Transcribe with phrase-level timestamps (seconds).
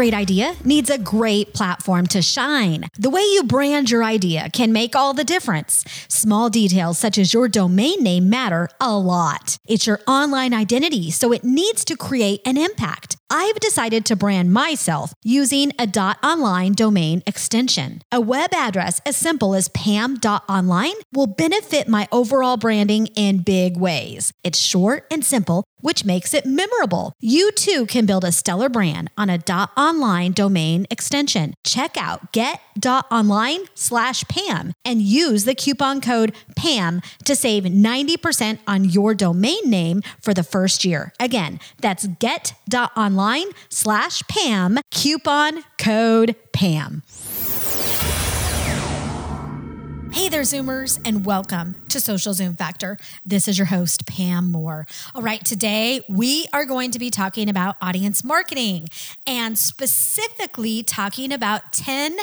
[0.00, 2.88] Great idea needs a great platform to shine.
[2.98, 5.84] The way you brand your idea can make all the difference.
[6.08, 9.58] Small details such as your domain name matter a lot.
[9.68, 13.18] It's your online identity, so it needs to create an impact.
[13.32, 15.86] I've decided to brand myself using a
[16.26, 18.02] .online domain extension.
[18.10, 24.32] A web address as simple as pam.online will benefit my overall branding in big ways.
[24.42, 27.12] It's short and simple, which makes it memorable.
[27.20, 29.89] You too can build a stellar brand on a .online
[30.32, 31.54] domain extension.
[31.64, 38.84] Check out get.online slash Pam and use the coupon code PAM to save 90% on
[38.84, 41.12] your domain name for the first year.
[41.18, 47.02] Again, that's get.online online slash Pam, coupon code PAM.
[50.12, 52.98] Hey there, Zoomers, and welcome to Social Zoom Factor.
[53.24, 54.86] This is your host, Pam Moore.
[55.14, 58.88] All right, today we are going to be talking about audience marketing
[59.24, 62.16] and specifically talking about 10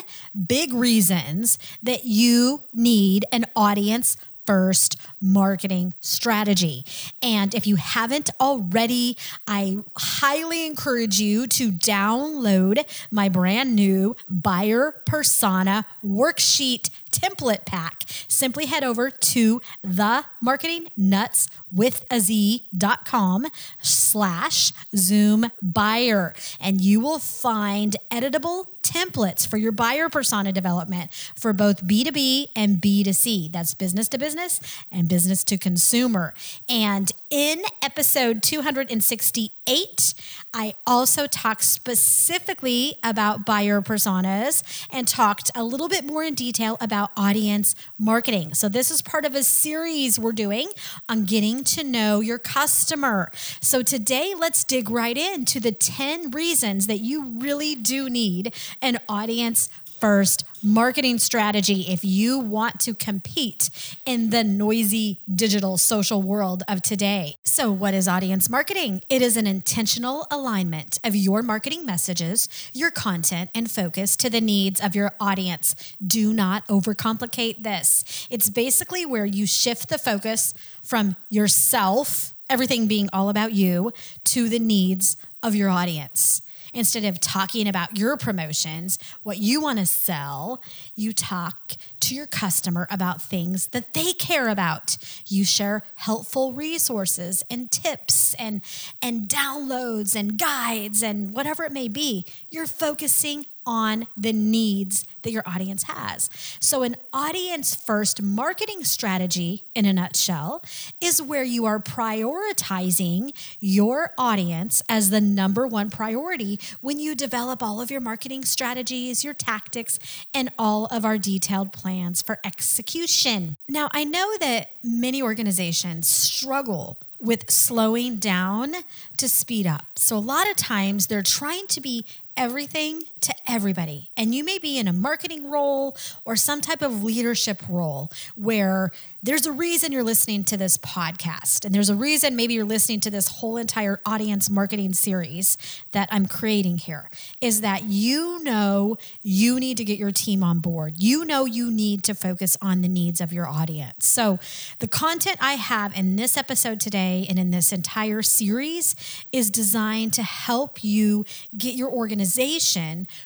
[0.48, 6.86] big reasons that you need an audience first marketing strategy.
[7.22, 15.02] And if you haven't already, I highly encourage you to download my brand new buyer
[15.06, 16.90] persona worksheet
[17.20, 18.04] template pack.
[18.28, 23.48] Simply head over to the marketing nuts with a z.com
[23.82, 31.54] slash zoom buyer and you will find editable templates for your buyer persona development for
[31.54, 33.52] both B2B and B2C.
[33.52, 34.60] That's business to business
[34.92, 36.34] and business to consumer.
[36.70, 40.14] And in episode 268,
[40.54, 46.78] I also talked specifically about buyer personas and talked a little bit more in detail
[46.80, 48.54] about audience marketing.
[48.54, 50.70] So, this is part of a series we're doing
[51.10, 53.30] on getting to know your customer.
[53.60, 59.00] So, today, let's dig right into the 10 reasons that you really do need an
[59.10, 63.70] audience first marketing strategy if you want to compete
[64.06, 67.36] in the noisy digital social world of today.
[67.44, 69.02] So, what is audience marketing?
[69.10, 74.42] It is an intentional alignment of your marketing messages, your content, and focus to the
[74.42, 75.76] needs of your audience.
[76.06, 78.28] Do not overcomplicate this.
[78.30, 83.92] It's basically where you shift the focus from yourself, everything being all about you,
[84.26, 86.42] to the needs of your audience.
[86.78, 90.62] Instead of talking about your promotions, what you want to sell,
[90.94, 94.96] you talk to your customer about things that they care about.
[95.26, 98.62] You share helpful resources and tips and,
[99.02, 102.28] and downloads and guides and whatever it may be.
[102.52, 106.30] You're focusing on the needs that your audience has.
[106.62, 110.64] So, an audience first marketing strategy, in a nutshell,
[111.02, 117.62] is where you are prioritizing your audience as the number one priority when you develop
[117.62, 120.00] all of your marketing strategies, your tactics,
[120.34, 123.58] and all of our detailed plans for execution.
[123.68, 128.74] Now, I know that many organizations struggle with slowing down
[129.18, 129.86] to speed up.
[129.96, 132.06] So, a lot of times they're trying to be
[132.38, 134.12] everything to everybody.
[134.16, 138.92] And you may be in a marketing role or some type of leadership role where
[139.24, 141.66] there's a reason you're listening to this podcast.
[141.66, 145.58] And there's a reason maybe you're listening to this whole entire audience marketing series
[145.92, 147.10] that I'm creating here
[147.42, 150.96] is that you know you need to get your team on board.
[151.00, 154.06] You know you need to focus on the needs of your audience.
[154.06, 154.38] So,
[154.80, 158.96] the content I have in this episode today and in this entire series
[159.32, 161.26] is designed to help you
[161.58, 162.27] get your organization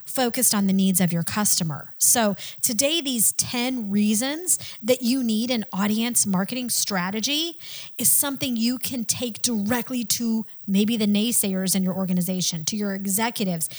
[0.06, 1.94] focused on the needs of your customer.
[1.98, 7.57] So, today, these 10 reasons that you need an audience marketing strategy
[7.98, 12.94] is something you can take directly to maybe the naysayers in your organization, to your
[12.94, 13.69] executives,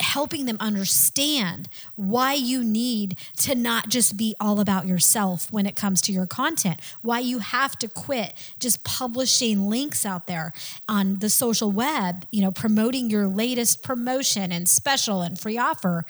[0.00, 5.76] helping them understand why you need to not just be all about yourself when it
[5.76, 10.52] comes to your content, why you have to quit just publishing links out there
[10.88, 16.04] on the social web, you know, promoting your latest promotion and special and free offer,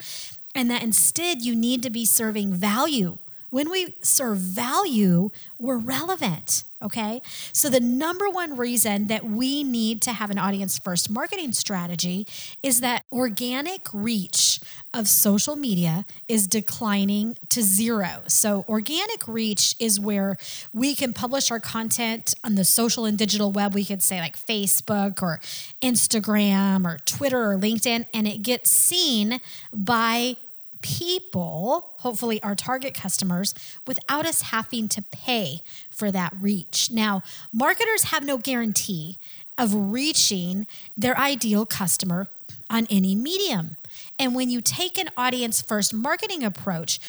[0.55, 3.17] and that instead you need to be serving value
[3.49, 6.63] When we serve value, we're relevant.
[6.81, 7.21] Okay.
[7.51, 12.25] So, the number one reason that we need to have an audience first marketing strategy
[12.63, 14.61] is that organic reach
[14.93, 18.23] of social media is declining to zero.
[18.27, 20.37] So, organic reach is where
[20.71, 23.73] we can publish our content on the social and digital web.
[23.73, 25.41] We could say like Facebook or
[25.81, 29.41] Instagram or Twitter or LinkedIn, and it gets seen
[29.73, 30.37] by
[30.81, 33.53] people, hopefully our target customers,
[33.85, 36.89] without us having to pay for that reach.
[36.91, 37.21] Now,
[37.53, 39.17] marketers have no guarantee
[39.57, 42.29] of reaching their ideal customer
[42.69, 43.75] on any medium.
[44.17, 46.99] And when you take an audience first marketing approach,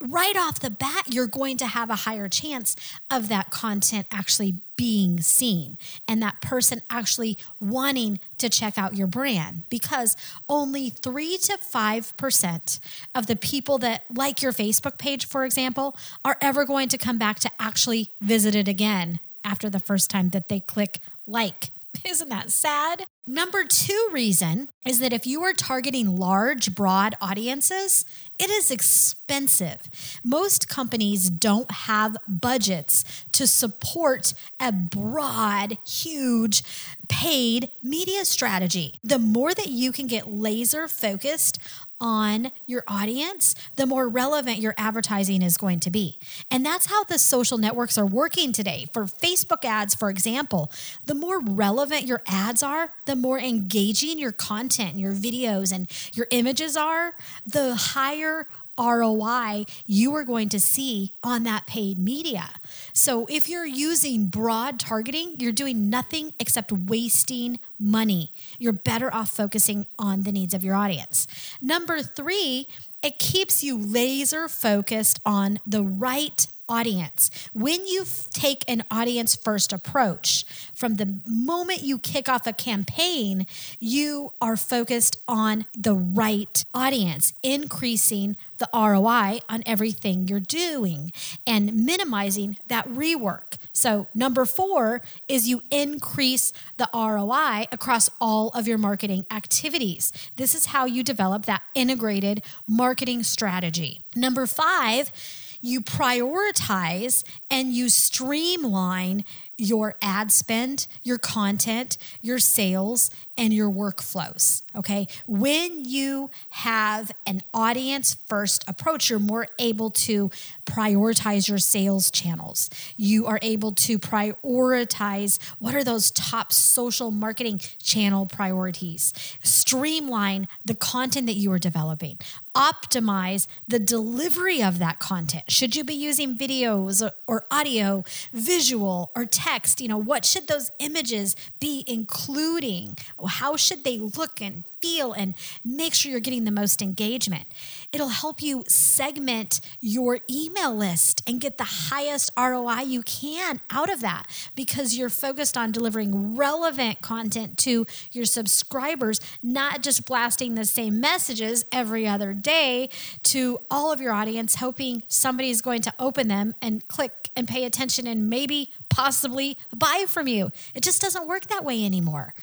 [0.00, 2.74] right off the bat, you're going to have a higher chance
[3.10, 5.76] of that content actually being seen
[6.08, 10.16] and that person actually wanting to check out your brand because
[10.48, 12.80] only 3 to 5%
[13.14, 17.18] of the people that like your Facebook page, for example, are ever going to come
[17.18, 21.70] back to actually visit it again after the first time that they click like.
[22.08, 23.06] Isn't that sad?
[23.30, 28.04] Number two reason is that if you are targeting large, broad audiences,
[28.40, 29.88] it is expensive.
[30.24, 36.64] Most companies don't have budgets to support a broad, huge,
[37.08, 38.98] paid media strategy.
[39.04, 41.60] The more that you can get laser focused
[42.00, 46.18] on your audience, the more relevant your advertising is going to be.
[46.50, 48.88] And that's how the social networks are working today.
[48.92, 50.72] For Facebook ads, for example,
[51.04, 56.26] the more relevant your ads are, the more engaging your content, your videos, and your
[56.30, 57.14] images are,
[57.46, 58.46] the higher
[58.80, 62.48] ROI you are going to see on that paid media.
[62.92, 68.32] So if you're using broad targeting, you're doing nothing except wasting money.
[68.58, 71.26] You're better off focusing on the needs of your audience.
[71.60, 72.68] Number three,
[73.02, 77.30] it keeps you laser focused on the right audience.
[77.52, 83.46] When you take an audience first approach, from the moment you kick off a campaign,
[83.80, 91.12] you are focused on the right audience, increasing the ROI on everything you're doing
[91.46, 93.56] and minimizing that rework.
[93.72, 100.12] So, number four is you increase the ROI across all of your marketing activities.
[100.36, 104.02] This is how you develop that integrated marketing strategy.
[104.14, 105.10] Number five,
[105.60, 109.24] you prioritize and you streamline
[109.60, 114.62] your ad spend, your content, your sales, and your workflows.
[114.76, 115.06] Okay.
[115.26, 120.30] When you have an audience first approach, you're more able to
[120.66, 122.70] prioritize your sales channels.
[122.96, 129.12] You are able to prioritize what are those top social marketing channel priorities,
[129.42, 132.18] streamline the content that you are developing,
[132.54, 135.50] optimize the delivery of that content.
[135.50, 139.49] Should you be using videos or, audio, visual, or text?
[139.80, 142.96] You know, what should those images be including?
[143.26, 145.34] How should they look and feel and
[145.64, 147.46] make sure you're getting the most engagement?
[147.92, 153.90] It'll help you segment your email list and get the highest ROI you can out
[153.90, 160.54] of that because you're focused on delivering relevant content to your subscribers, not just blasting
[160.54, 162.88] the same messages every other day
[163.24, 167.64] to all of your audience, hoping somebody's going to open them and click and pay
[167.64, 170.50] attention and maybe possibly buy from you.
[170.74, 172.34] It just doesn't work that way anymore.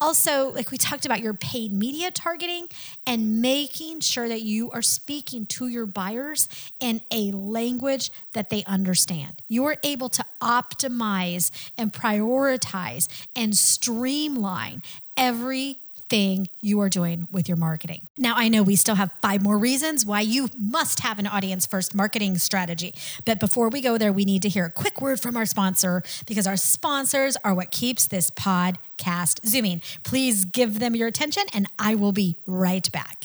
[0.00, 2.66] Also, like we talked about your paid media targeting
[3.06, 6.48] and making sure that you are speaking to your buyers
[6.80, 9.42] in a language that they understand.
[9.48, 14.82] You are able to optimize and prioritize and streamline
[15.14, 15.78] every
[16.14, 18.06] thing you are doing with your marketing.
[18.16, 21.66] Now, I know we still have five more reasons why you must have an audience
[21.66, 22.94] first marketing strategy.
[23.24, 26.04] But before we go there, we need to hear a quick word from our sponsor
[26.26, 29.82] because our sponsors are what keeps this podcast zooming.
[30.04, 33.24] Please give them your attention, and I will be right back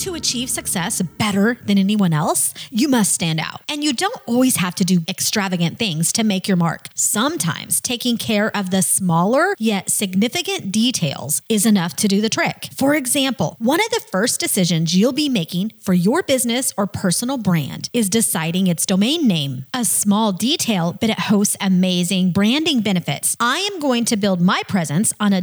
[0.00, 3.62] to achieve success better than anyone else, you must stand out.
[3.68, 6.88] And you don't always have to do extravagant things to make your mark.
[6.94, 12.68] Sometimes taking care of the smaller yet significant details is enough to do the trick.
[12.74, 17.38] For example, one of the first decisions you'll be making for your business or personal
[17.38, 19.66] brand is deciding its domain name.
[19.74, 23.36] A small detail, but it hosts amazing branding benefits.
[23.38, 25.40] I am going to build my presence on a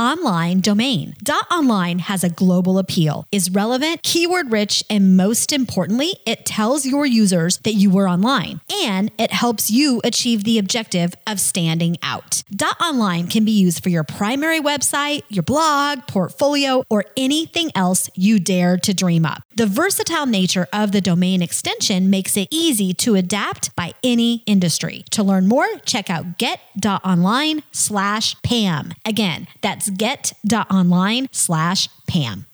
[0.00, 1.14] .online domain.
[1.22, 6.86] .dot .online has a global appeal, is relevant, keyword rich, and most importantly, it tells
[6.86, 11.98] your users that you were online and it helps you achieve the objective of standing
[12.02, 12.42] out.
[12.56, 18.08] .dot .online can be used for your primary website, your blog, portfolio, or anything else
[18.14, 19.42] you dare to dream up.
[19.54, 25.04] The versatile nature of the domain extension makes it easy to adapt by any industry.
[25.10, 28.94] To learn more, check out get.online slash Pam.
[29.04, 32.46] Again, that's get.online slash Pam.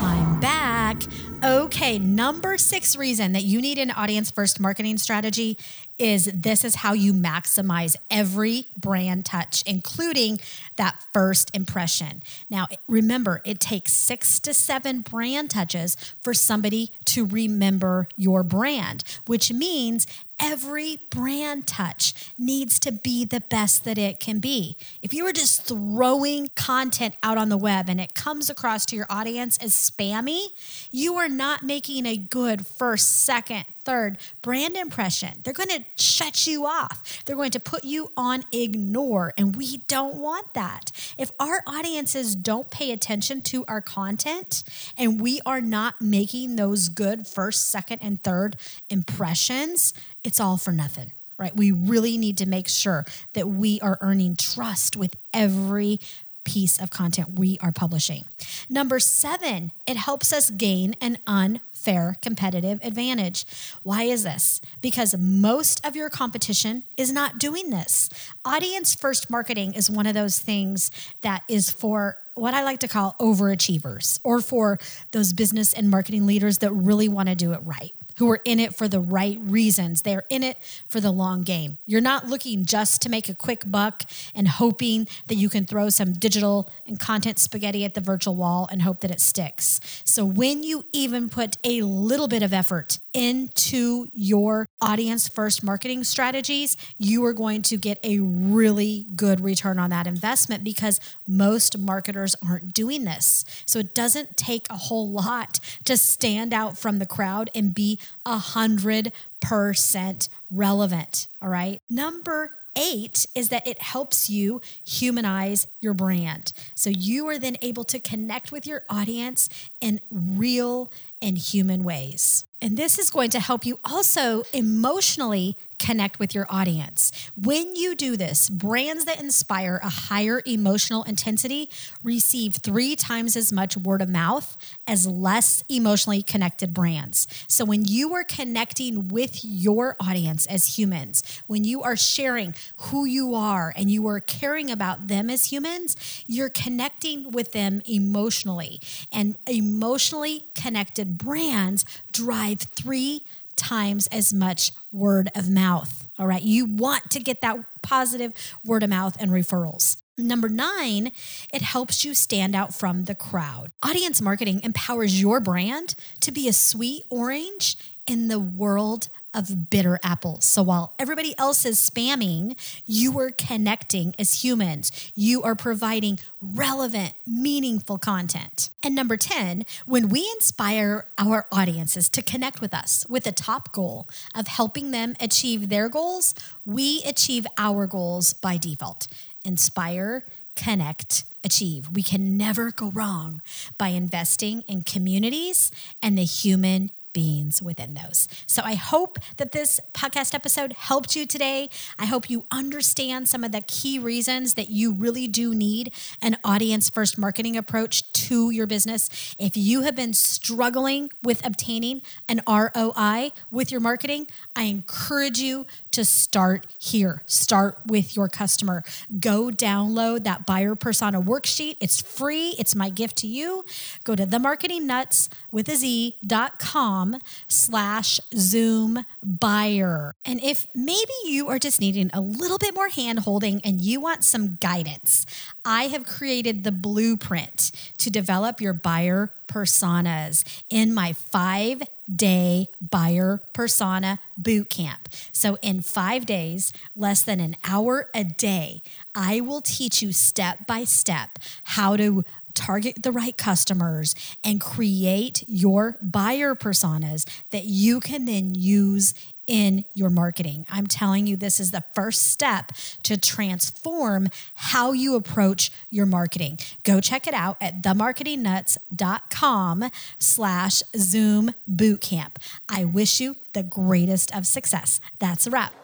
[0.00, 1.02] I'm back.
[1.44, 5.58] Okay, number six reason that you need an audience first marketing strategy
[5.98, 10.40] is this is how you maximize every brand touch, including
[10.76, 12.22] that first impression.
[12.48, 19.04] Now, remember, it takes six to seven brand touches for somebody to remember your brand,
[19.26, 20.06] which means
[20.44, 24.76] every brand touch needs to be the best that it can be.
[25.00, 28.96] If you were just throwing content out on the web and it comes across to
[28.96, 30.48] your audience as spammy,
[30.90, 35.30] you are not making a good first, second, third brand impression.
[35.42, 37.22] They're going to shut you off.
[37.24, 39.32] They're going to put you on ignore.
[39.38, 40.92] And we don't want that.
[41.18, 44.64] If our audiences don't pay attention to our content
[44.96, 48.56] and we are not making those good first, second, and third
[48.90, 51.56] impressions, it's all for nothing right?
[51.56, 56.00] We really need to make sure that we are earning trust with every
[56.44, 58.24] piece of content we are publishing.
[58.68, 63.46] Number seven, it helps us gain an unfair competitive advantage.
[63.82, 64.60] Why is this?
[64.82, 68.10] Because most of your competition is not doing this.
[68.44, 70.90] Audience first marketing is one of those things
[71.22, 74.78] that is for what I like to call overachievers or for
[75.12, 78.60] those business and marketing leaders that really want to do it right who are in
[78.60, 80.02] it for the right reasons.
[80.02, 81.78] They're in it for the long game.
[81.86, 84.04] You're not looking just to make a quick buck
[84.34, 88.68] and hoping that you can throw some digital and content spaghetti at the virtual wall
[88.70, 89.80] and hope that it sticks.
[90.04, 96.04] So when you even put a little bit of effort into your audience first marketing
[96.04, 101.78] strategies, you are going to get a really good return on that investment because most
[101.78, 103.44] marketers aren't doing this.
[103.66, 107.98] So it doesn't take a whole lot to stand out from the crowd and be
[108.24, 111.26] a hundred percent relevant.
[111.42, 111.80] All right.
[111.88, 116.52] Number eight is that it helps you humanize your brand.
[116.74, 119.48] So you are then able to connect with your audience
[119.80, 120.90] in real
[121.22, 122.44] and human ways.
[122.60, 127.12] And this is going to help you also emotionally connect with your audience.
[127.36, 131.68] When you do this, brands that inspire a higher emotional intensity
[132.02, 137.26] receive three times as much word of mouth as less emotionally connected brands.
[137.48, 143.04] So when you are connecting with your audience as humans, when you are sharing who
[143.04, 148.80] you are and you are caring about them as humans, you're connecting with them emotionally.
[149.12, 153.24] And emotionally connected brands drive three
[153.56, 156.08] times as much word of mouth.
[156.18, 156.42] All right.
[156.42, 158.32] You want to get that positive
[158.64, 159.96] word of mouth and referrals.
[160.16, 161.10] Number nine,
[161.52, 163.72] it helps you stand out from the crowd.
[163.82, 169.98] Audience marketing empowers your brand to be a sweet orange in the world of bitter
[170.02, 170.44] apples.
[170.44, 175.10] So while everybody else is spamming, you are connecting as humans.
[175.14, 178.70] You are providing relevant, meaningful content.
[178.82, 183.72] And number 10, when we inspire our audiences to connect with us with a top
[183.72, 189.06] goal of helping them achieve their goals, we achieve our goals by default.
[189.44, 190.26] Inspire,
[190.56, 191.90] connect, achieve.
[191.92, 193.42] We can never go wrong
[193.78, 195.70] by investing in communities
[196.02, 198.28] and the human beings within those.
[198.46, 201.70] So I hope that this podcast episode helped you today.
[201.98, 206.36] I hope you understand some of the key reasons that you really do need an
[206.44, 209.34] audience first marketing approach to your business.
[209.38, 215.66] If you have been struggling with obtaining an ROI with your marketing, I encourage you
[215.92, 217.22] to start here.
[217.26, 218.82] Start with your customer.
[219.20, 221.76] Go download that buyer persona worksheet.
[221.80, 222.54] It's free.
[222.58, 223.64] It's my gift to you.
[224.02, 227.03] Go to themarketingnuts with a z.com
[227.48, 230.14] slash zoom buyer.
[230.24, 234.00] And if maybe you are just needing a little bit more hand holding and you
[234.00, 235.26] want some guidance,
[235.64, 241.82] I have created the blueprint to develop your buyer personas in my five
[242.12, 245.08] day buyer persona boot camp.
[245.32, 248.82] So, in five days, less than an hour a day,
[249.14, 255.44] I will teach you step by step how to target the right customers, and create
[255.46, 259.14] your buyer personas that you can then use
[259.46, 260.66] in your marketing.
[260.70, 266.58] I'm telling you, this is the first step to transform how you approach your marketing.
[266.82, 272.36] Go check it out at themarketingnutz.com slash Zoom bootcamp.
[272.68, 275.00] I wish you the greatest of success.
[275.18, 275.74] That's a wrap.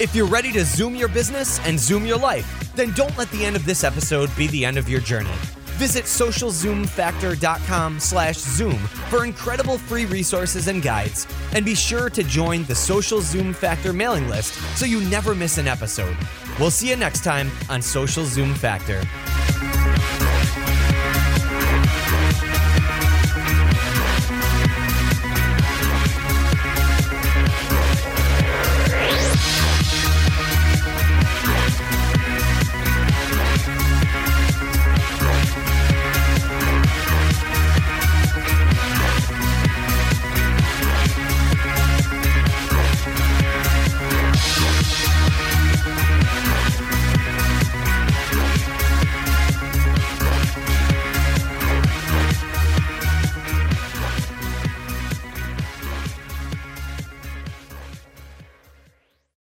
[0.00, 3.44] If you're ready to zoom your business and zoom your life, then don't let the
[3.44, 5.30] end of this episode be the end of your journey.
[5.78, 8.78] Visit socialzoomfactor.com slash zoom
[9.10, 11.26] for incredible free resources and guides.
[11.54, 15.58] And be sure to join the Social Zoom Factor mailing list so you never miss
[15.58, 16.16] an episode.
[16.60, 19.02] We'll see you next time on Social Zoom Factor.